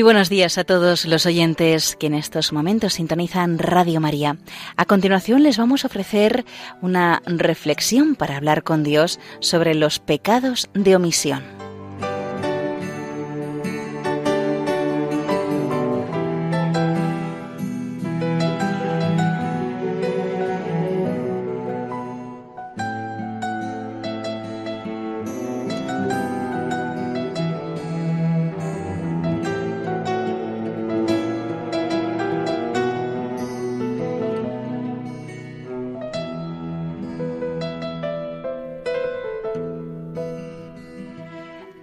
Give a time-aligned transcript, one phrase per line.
[0.00, 4.38] Muy buenos días a todos los oyentes que en estos momentos sintonizan Radio María.
[4.78, 6.46] A continuación les vamos a ofrecer
[6.80, 11.59] una reflexión para hablar con Dios sobre los pecados de omisión.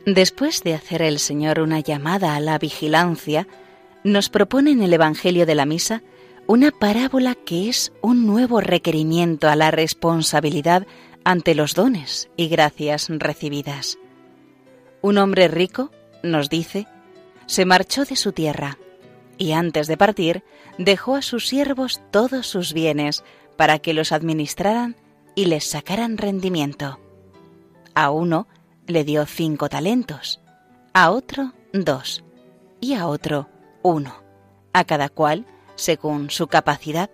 [0.07, 3.45] Después de hacer el Señor una llamada a la vigilancia,
[4.05, 6.01] nos propone en el Evangelio de la Misa
[6.47, 10.87] una parábola que es un nuevo requerimiento a la responsabilidad
[11.25, 13.97] ante los dones y gracias recibidas.
[15.01, 15.91] Un hombre rico,
[16.23, 16.87] nos dice,
[17.45, 18.77] se marchó de su tierra
[19.37, 20.41] y antes de partir
[20.77, 23.25] dejó a sus siervos todos sus bienes
[23.57, 24.95] para que los administraran
[25.35, 26.97] y les sacaran rendimiento.
[27.93, 28.47] A uno
[28.87, 30.41] le dio cinco talentos,
[30.93, 32.23] a otro dos
[32.79, 33.49] y a otro
[33.83, 34.15] uno,
[34.73, 37.09] a cada cual según su capacidad.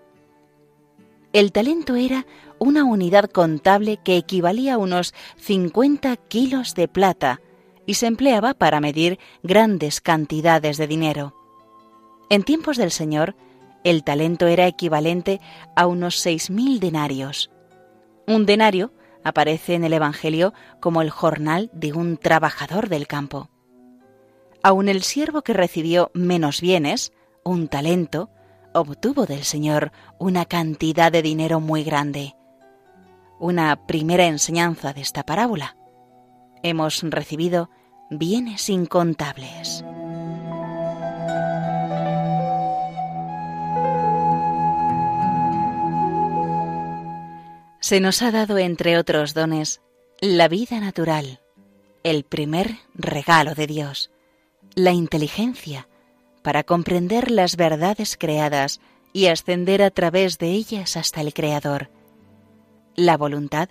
[1.34, 2.26] El talento era
[2.60, 7.42] una unidad contable que equivalía a unos 50 kilos de plata
[7.86, 11.36] y se empleaba para medir grandes cantidades de dinero.
[12.30, 13.36] En tiempos del Señor,
[13.84, 15.42] el talento era equivalente
[15.76, 17.52] a unos seis mil denarios.
[18.28, 23.50] Un denario aparece en el Evangelio como el jornal de un trabajador del campo.
[24.62, 27.12] Aun el siervo que recibió menos bienes,
[27.44, 28.30] un talento,
[28.74, 32.36] obtuvo del Señor una cantidad de dinero muy grande.
[33.40, 35.76] Una primera enseñanza de esta parábola.
[36.64, 37.70] Hemos recibido
[38.10, 39.84] bienes incontables.
[47.94, 49.80] Se nos ha dado, entre otros dones,
[50.20, 51.42] la vida natural,
[52.02, 54.10] el primer regalo de Dios,
[54.74, 55.88] la inteligencia,
[56.42, 58.82] para comprender las verdades creadas
[59.14, 61.92] y ascender a través de ellas hasta el Creador,
[62.96, 63.70] la voluntad,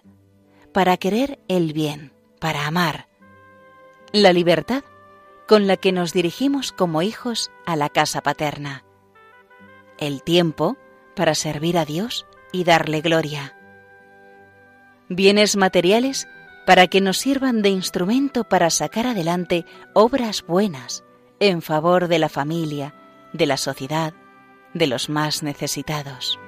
[0.72, 3.08] para querer el bien, para amar,
[4.12, 4.84] la libertad,
[5.48, 8.84] con la que nos dirigimos como hijos a la casa paterna,
[9.98, 10.76] el tiempo,
[11.16, 13.56] para servir a Dios y darle gloria,
[15.16, 16.28] bienes materiales
[16.66, 19.64] para que nos sirvan de instrumento para sacar adelante
[19.94, 21.04] obras buenas
[21.40, 22.94] en favor de la familia,
[23.32, 24.14] de la sociedad,
[24.74, 26.38] de los más necesitados.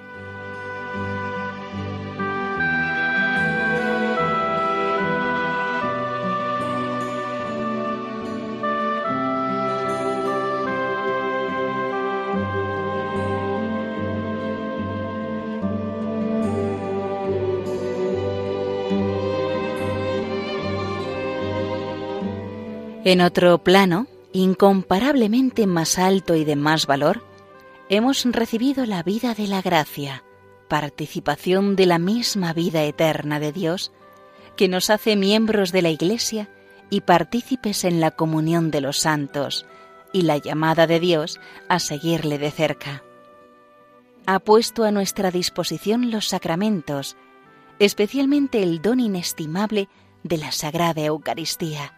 [23.06, 27.22] En otro plano, incomparablemente más alto y de más valor,
[27.90, 30.24] hemos recibido la vida de la gracia,
[30.68, 33.92] participación de la misma vida eterna de Dios,
[34.56, 36.48] que nos hace miembros de la Iglesia
[36.88, 39.66] y partícipes en la comunión de los santos
[40.14, 41.38] y la llamada de Dios
[41.68, 43.02] a seguirle de cerca.
[44.24, 47.18] Ha puesto a nuestra disposición los sacramentos,
[47.78, 49.90] especialmente el don inestimable
[50.22, 51.92] de la Sagrada Eucaristía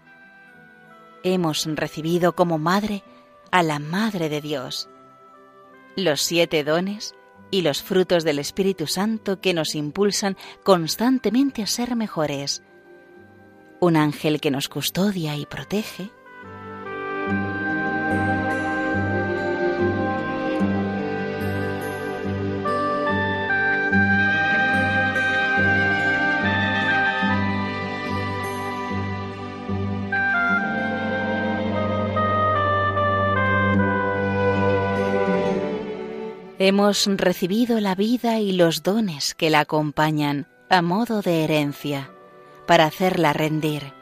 [1.23, 3.03] hemos recibido como madre
[3.51, 4.89] a la Madre de Dios.
[5.97, 7.15] Los siete dones
[7.51, 12.63] y los frutos del Espíritu Santo que nos impulsan constantemente a ser mejores.
[13.81, 16.11] Un ángel que nos custodia y protege
[36.69, 42.11] Hemos recibido la vida y los dones que la acompañan a modo de herencia,
[42.67, 43.93] para hacerla rendir.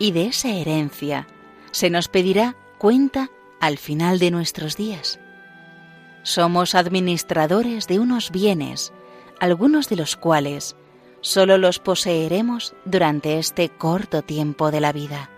[0.00, 1.28] Y de esa herencia
[1.70, 5.20] se nos pedirá cuenta al final de nuestros días.
[6.24, 8.92] Somos administradores de unos bienes,
[9.38, 10.74] algunos de los cuales
[11.20, 15.30] solo los poseeremos durante este corto tiempo de la vida.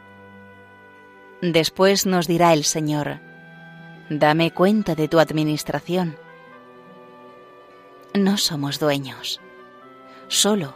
[1.42, 3.27] Después nos dirá el Señor,
[4.10, 6.16] Dame cuenta de tu administración.
[8.14, 9.38] No somos dueños,
[10.28, 10.74] solo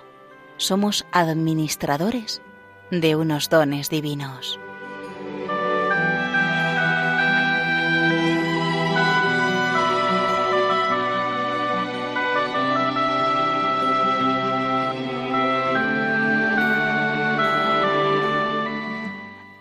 [0.59, 2.43] somos administradores
[2.91, 4.61] de unos dones divinos.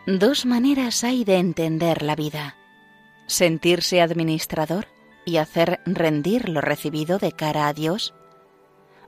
[0.06, 2.58] Dos maneras hay de entender la vida
[3.32, 4.88] Sentirse administrador
[5.26, 8.14] y hacer rendir lo recibido de cara a Dios,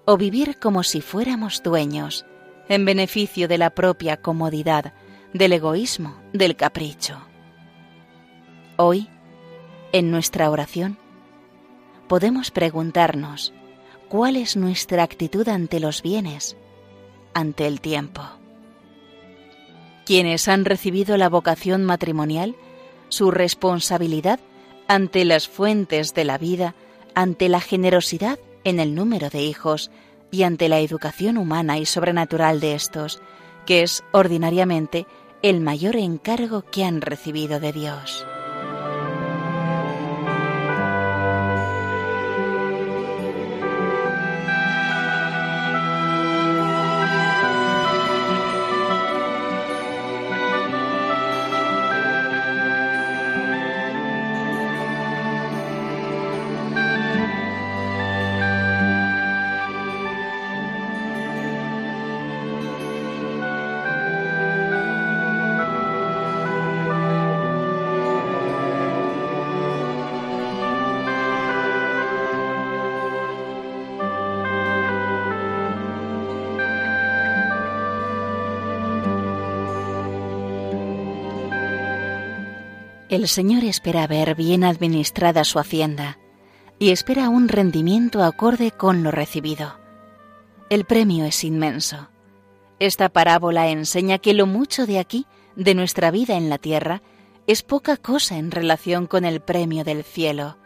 [0.05, 2.25] o vivir como si fuéramos dueños,
[2.69, 4.93] en beneficio de la propia comodidad,
[5.33, 7.19] del egoísmo, del capricho.
[8.77, 9.09] Hoy,
[9.91, 10.97] en nuestra oración,
[12.07, 13.53] podemos preguntarnos
[14.07, 16.55] cuál es nuestra actitud ante los bienes,
[17.33, 18.21] ante el tiempo.
[20.05, 22.55] Quienes han recibido la vocación matrimonial,
[23.13, 24.39] su responsabilidad
[24.87, 26.73] ante las fuentes de la vida,
[27.13, 29.91] ante la generosidad en el número de hijos
[30.31, 33.21] y ante la educación humana y sobrenatural de estos,
[33.67, 35.05] que es ordinariamente
[35.43, 38.25] el mayor encargo que han recibido de Dios.
[83.13, 86.17] El Señor espera ver bien administrada su hacienda
[86.79, 89.77] y espera un rendimiento acorde con lo recibido.
[90.71, 92.09] El premio es inmenso.
[92.79, 97.03] Esta parábola enseña que lo mucho de aquí, de nuestra vida en la tierra,
[97.45, 100.57] es poca cosa en relación con el premio del cielo.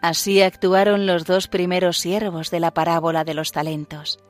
[0.00, 4.20] Así actuaron los dos primeros siervos de la parábola de los talentos.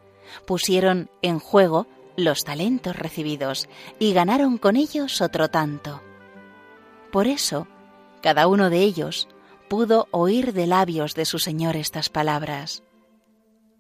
[0.47, 1.87] Pusieron en juego
[2.17, 3.69] los talentos recibidos
[3.99, 6.01] y ganaron con ellos otro tanto.
[7.13, 7.69] Por eso,
[8.23, 9.29] cada uno de ellos
[9.69, 12.83] pudo oír de labios de su Señor estas palabras.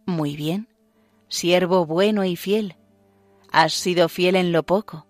[0.04, 0.68] Muy bien,
[1.28, 2.76] siervo bueno y fiel,
[3.50, 5.06] has sido fiel en lo poco,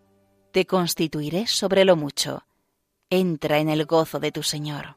[0.52, 2.44] te constituiré sobre lo mucho,
[3.10, 4.96] entra en el gozo de tu Señor.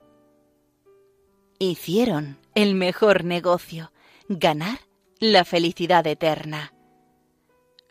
[1.57, 3.91] Hicieron el mejor negocio,
[4.29, 4.79] ganar
[5.19, 6.73] la felicidad eterna.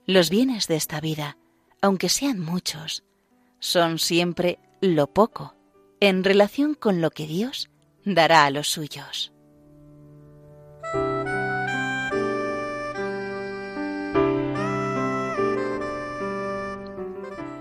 [0.06, 1.38] Los bienes de esta vida,
[1.82, 3.02] aunque sean muchos,
[3.58, 5.54] son siempre lo poco
[6.00, 7.70] en relación con lo que Dios
[8.04, 9.32] dará a los suyos.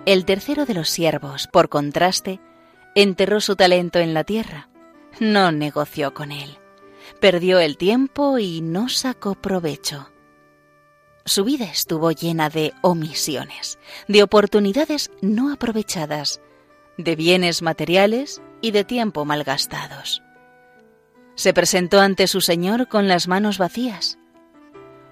[0.05, 2.41] El tercero de los siervos, por contraste,
[2.93, 4.67] enterró su talento en la tierra.
[5.21, 6.57] No negoció con él.
[7.21, 10.11] Perdió el tiempo y no sacó provecho.
[11.23, 16.41] Su vida estuvo llena de omisiones, de oportunidades no aprovechadas,
[16.97, 20.21] de bienes materiales y de tiempo malgastados.
[21.35, 24.19] Se presentó ante su Señor con las manos vacías.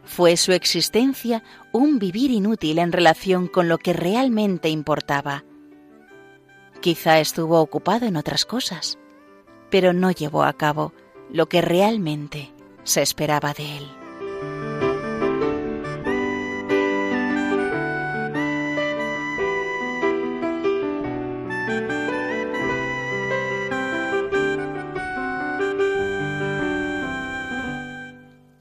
[0.04, 5.44] Fue su existencia un vivir inútil en relación con lo que realmente importaba.
[6.80, 8.98] Quizá estuvo ocupado en otras cosas,
[9.70, 10.94] pero no llevó a cabo
[11.32, 12.52] lo que realmente
[12.84, 14.01] se esperaba de él.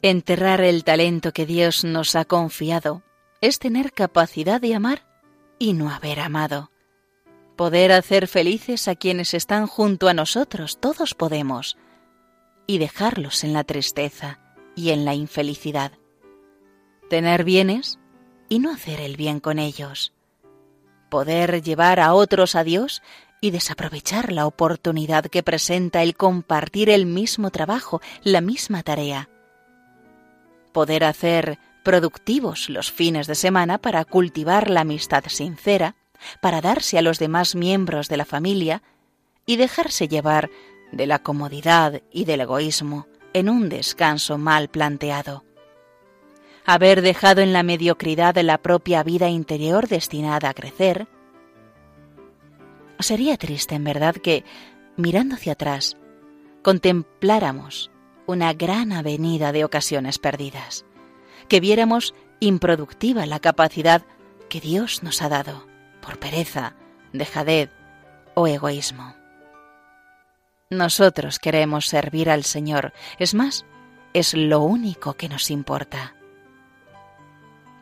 [0.02, 3.02] Enterrar el talento que Dios nos ha confiado
[3.42, 5.04] es tener capacidad de amar
[5.58, 6.70] y no haber amado.
[7.54, 11.76] Poder hacer felices a quienes están junto a nosotros, todos podemos,
[12.66, 14.40] y dejarlos en la tristeza
[14.74, 15.92] y en la infelicidad.
[17.10, 17.98] Tener bienes
[18.48, 20.14] y no hacer el bien con ellos.
[21.10, 23.02] Poder llevar a otros a Dios
[23.42, 29.28] y desaprovechar la oportunidad que presenta el compartir el mismo trabajo, la misma tarea
[30.72, 35.96] poder hacer productivos los fines de semana para cultivar la amistad sincera,
[36.40, 38.82] para darse a los demás miembros de la familia
[39.46, 40.50] y dejarse llevar
[40.92, 45.44] de la comodidad y del egoísmo en un descanso mal planteado.
[46.66, 51.08] Haber dejado en la mediocridad la propia vida interior destinada a crecer.
[52.98, 54.44] Sería triste en verdad que,
[54.96, 55.96] mirando hacia atrás,
[56.62, 57.90] contempláramos
[58.30, 60.84] una gran avenida de ocasiones perdidas,
[61.48, 64.02] que viéramos improductiva la capacidad
[64.48, 65.66] que Dios nos ha dado
[66.00, 66.74] por pereza,
[67.12, 67.70] dejadez
[68.34, 69.16] o egoísmo.
[70.70, 73.66] Nosotros queremos servir al Señor, es más,
[74.14, 76.14] es lo único que nos importa.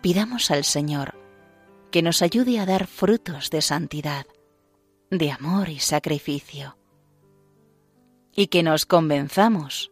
[0.01, 1.15] Pidamos al Señor
[1.91, 4.27] que nos ayude a dar frutos de santidad,
[5.11, 6.79] de amor y sacrificio,
[8.35, 9.91] y que nos convenzamos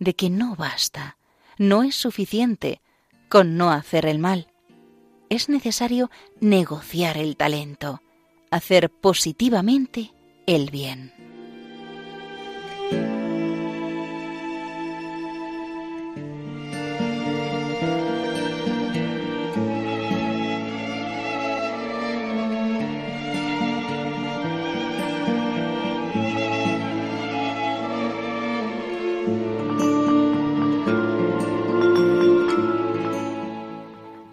[0.00, 1.16] de que no basta,
[1.58, 2.80] no es suficiente
[3.28, 4.48] con no hacer el mal.
[5.28, 8.02] Es necesario negociar el talento,
[8.50, 10.12] hacer positivamente
[10.46, 11.12] el bien.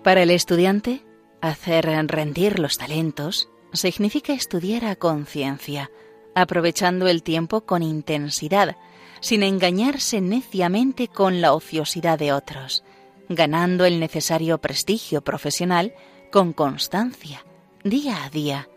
[0.08, 1.06] Para el estudiante,
[1.42, 5.92] hacer rendir los talentos significa estudiar a conciencia,
[6.34, 8.78] aprovechando el tiempo con intensidad,
[9.20, 12.86] sin engañarse neciamente con la ociosidad de otros,
[13.28, 15.94] ganando el necesario prestigio profesional
[16.32, 17.46] con constancia,
[17.84, 18.70] día a día,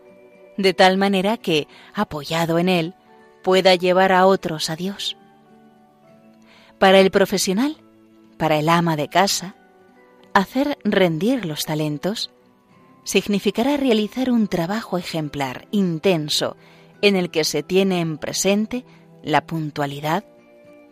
[0.57, 2.93] de tal manera que, apoyado en él,
[3.41, 5.15] pueda llevar a otros a Dios.
[6.77, 7.77] Para el profesional,
[8.37, 9.55] para el ama de casa,
[10.33, 12.31] Hacer rendir los talentos
[13.03, 16.55] significará realizar un trabajo ejemplar, intenso,
[17.01, 18.85] en el que se tiene en presente
[19.23, 20.23] la puntualidad,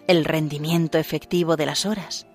[0.08, 2.28] el rendimiento efectivo de las horas.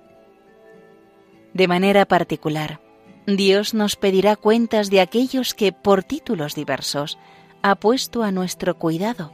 [1.52, 2.80] De manera particular,
[3.26, 7.18] Dios nos pedirá cuentas de aquellos que, por títulos diversos,
[7.62, 9.32] ha puesto a nuestro cuidado.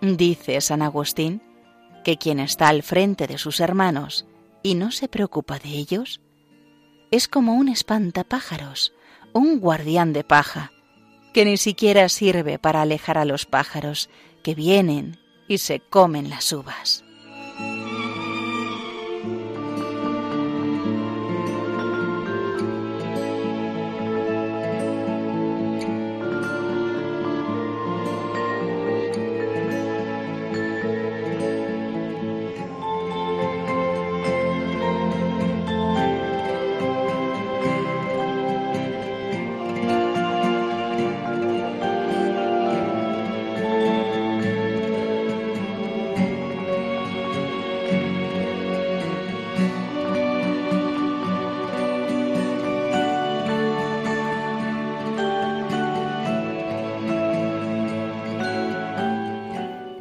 [0.00, 1.42] Dice San Agustín
[2.04, 4.26] que quien está al frente de sus hermanos
[4.66, 6.20] y no se preocupa de ellos,
[7.12, 8.92] es como un espantapájaros,
[9.32, 10.72] un guardián de paja,
[11.32, 14.10] que ni siquiera sirve para alejar a los pájaros
[14.42, 17.04] que vienen y se comen las uvas.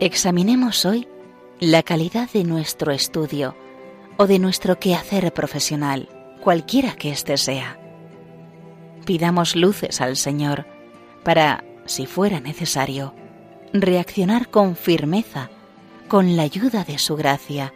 [0.05, 1.07] Examinemos hoy
[1.59, 3.55] la calidad de nuestro estudio
[4.17, 6.09] o de nuestro quehacer profesional,
[6.43, 7.79] cualquiera que éste sea.
[9.07, 10.67] Pidamos luces al Señor
[11.24, 13.15] para, si fuera necesario,
[13.74, 15.50] reaccionar con firmeza,
[16.07, 17.74] con la ayuda de su gracia,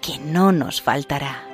[0.00, 1.53] que no nos faltará.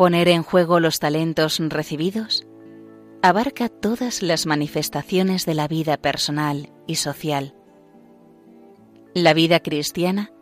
[0.00, 2.46] Poner en juego los talentos recibidos
[3.20, 7.54] abarca todas las manifestaciones de la vida personal y social.
[9.12, 10.32] La vida cristiana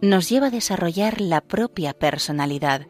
[0.00, 2.86] nos lleva a desarrollar la propia personalidad,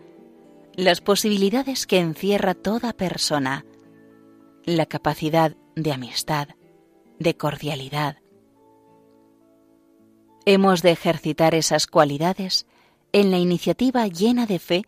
[0.76, 3.66] las posibilidades que encierra toda persona,
[4.66, 6.46] la capacidad de amistad,
[7.18, 8.18] de cordialidad.
[10.46, 12.68] Hemos de ejercitar esas cualidades
[13.10, 14.84] en la iniciativa llena de fe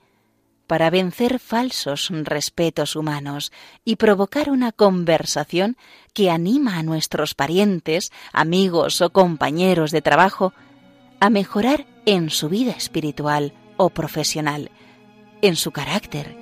[0.66, 3.52] para vencer falsos respetos humanos
[3.84, 5.76] y provocar una conversación
[6.12, 10.52] que anima a nuestros parientes, amigos o compañeros de trabajo
[11.20, 14.70] a mejorar en su vida espiritual o profesional,
[15.42, 16.36] en su carácter,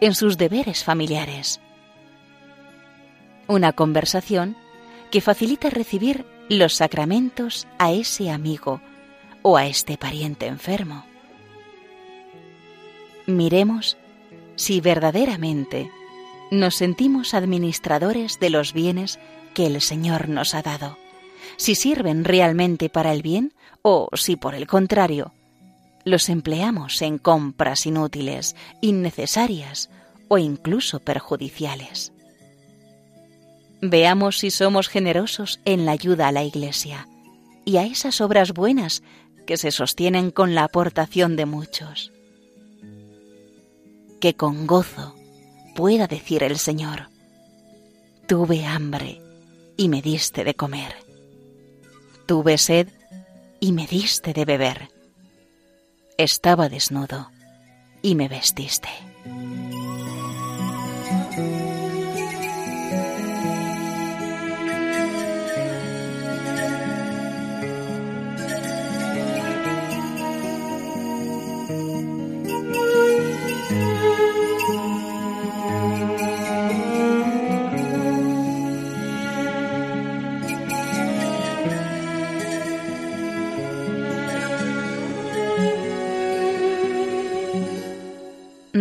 [0.00, 1.60] en sus deberes familiares.
[3.46, 4.56] Una conversación
[5.10, 8.80] que facilita recibir los sacramentos a ese amigo
[9.42, 11.07] o a este pariente enfermo
[13.28, 13.98] miremos
[14.56, 15.92] si verdaderamente
[16.50, 19.20] nos sentimos administradores de los bienes
[19.54, 20.96] que el Señor nos ha dado,
[21.56, 25.32] si sirven realmente para el bien o si por el contrario
[26.04, 29.90] los empleamos en compras inútiles, innecesarias
[30.28, 32.12] o incluso perjudiciales.
[33.82, 37.06] Veamos si somos generosos en la ayuda a la Iglesia
[37.66, 39.02] y a esas obras buenas
[39.46, 42.12] que se sostienen con la aportación de muchos
[44.20, 45.14] que con gozo
[45.74, 47.08] pueda decir el Señor,
[48.26, 49.22] tuve hambre
[49.76, 50.94] y me diste de comer,
[52.26, 52.88] tuve sed
[53.60, 54.90] y me diste de beber,
[56.16, 57.30] estaba desnudo
[58.02, 58.88] y me vestiste.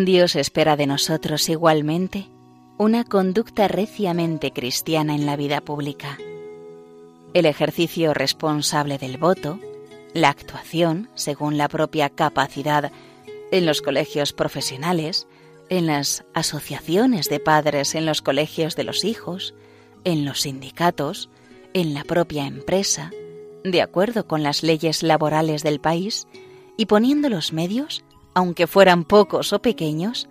[0.05, 2.29] Dios espera de nosotros igualmente
[2.77, 6.17] una conducta reciamente cristiana en la vida pública.
[7.33, 9.59] El ejercicio responsable del voto,
[10.13, 12.91] la actuación según la propia capacidad
[13.51, 15.27] en los colegios profesionales,
[15.69, 19.55] en las asociaciones de padres, en los colegios de los hijos,
[20.03, 21.29] en los sindicatos,
[21.73, 23.11] en la propia empresa,
[23.63, 26.27] de acuerdo con las leyes laborales del país
[26.77, 28.03] y poniendo los medios,
[28.37, 30.29] aunque fueran pocos o pequeños,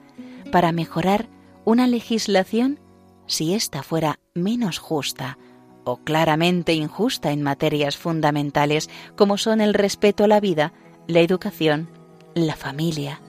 [0.53, 1.29] para mejorar
[1.65, 2.79] una legislación
[3.27, 5.39] si ésta fuera menos justa
[5.83, 10.73] o claramente injusta en materias fundamentales como son el respeto a la vida,
[11.09, 11.89] la educación,
[12.33, 13.21] la familia.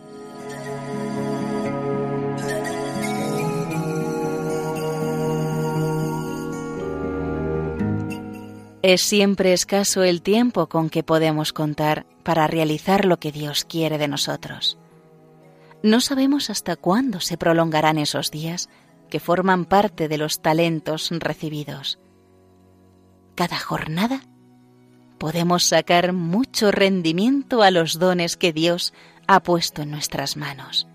[8.87, 13.97] Es siempre escaso el tiempo con que podemos contar para realizar lo que Dios quiere
[13.97, 14.77] de nosotros.
[15.83, 18.69] No sabemos hasta cuándo se prolongarán esos días
[19.09, 21.99] que forman parte de los talentos recibidos.
[23.35, 24.21] Cada jornada
[25.17, 28.93] podemos sacar mucho rendimiento a los dones que Dios
[29.27, 30.87] ha puesto en nuestras manos.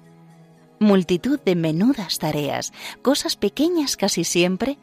[0.81, 4.79] Multitud de menudas tareas, cosas pequeñas casi siempre,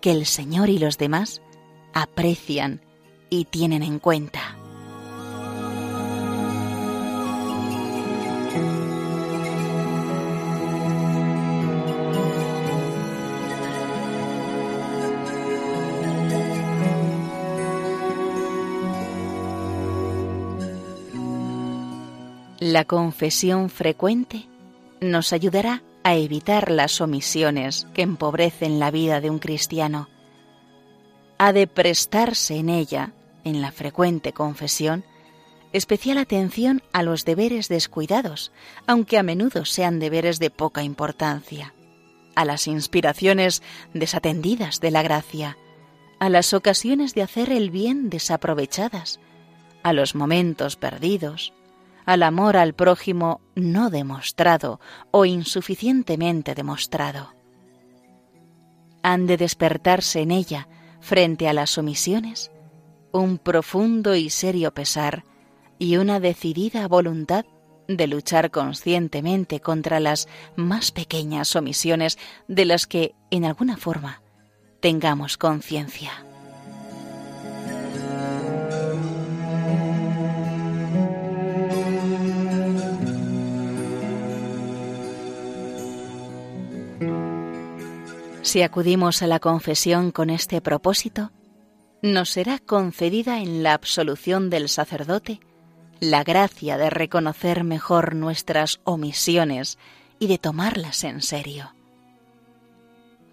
[0.00, 1.42] que el Señor y los demás
[1.94, 2.80] aprecian
[3.30, 4.58] y tienen en cuenta.
[22.60, 24.46] La confesión frecuente
[25.00, 30.08] nos ayudará a evitar las omisiones que empobrecen la vida de un cristiano.
[31.38, 33.12] Ha de prestarse en ella,
[33.44, 35.04] en la frecuente confesión,
[35.72, 38.52] especial atención a los deberes descuidados,
[38.86, 41.74] aunque a menudo sean deberes de poca importancia,
[42.36, 45.58] a las inspiraciones desatendidas de la gracia,
[46.20, 49.18] a las ocasiones de hacer el bien desaprovechadas,
[49.82, 51.52] a los momentos perdidos,
[52.06, 57.34] al amor al prójimo no demostrado o insuficientemente demostrado.
[59.02, 60.68] Han de despertarse en ella,
[61.04, 62.50] frente a las omisiones,
[63.12, 65.24] un profundo y serio pesar
[65.78, 67.44] y una decidida voluntad
[67.86, 72.16] de luchar conscientemente contra las más pequeñas omisiones
[72.48, 74.22] de las que, en alguna forma,
[74.80, 76.10] tengamos conciencia.
[88.44, 91.32] Si acudimos a la confesión con este propósito,
[92.02, 95.40] nos será concedida en la absolución del sacerdote
[95.98, 99.78] la gracia de reconocer mejor nuestras omisiones
[100.18, 101.74] y de tomarlas en serio.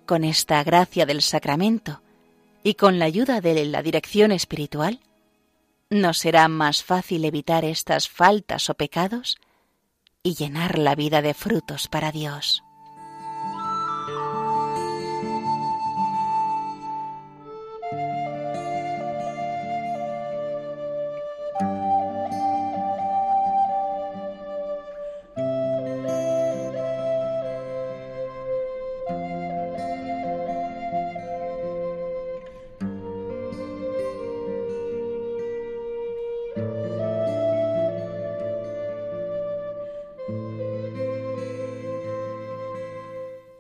[0.06, 2.02] Con esta gracia del sacramento
[2.64, 5.02] y con la ayuda de la dirección espiritual,
[5.90, 9.38] nos será más fácil evitar estas faltas o pecados
[10.24, 12.64] y llenar la vida de frutos para Dios.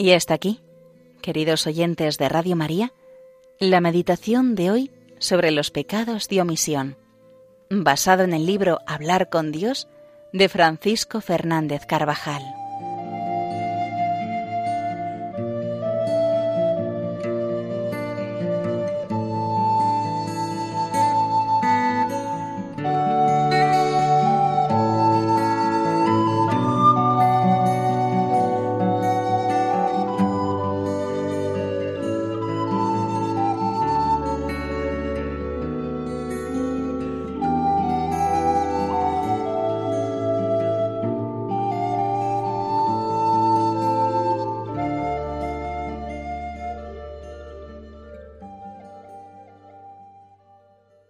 [0.02, 0.60] Y hasta aquí,
[1.22, 2.92] queridos oyentes de Radio María,
[3.60, 6.98] la meditación de hoy sobre los pecados de omisión,
[7.70, 9.88] basado en el libro Hablar con Dios
[10.34, 12.42] de Francisco Fernández Carvajal.